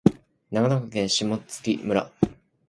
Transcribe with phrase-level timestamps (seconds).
[0.49, 2.11] 長野県下條村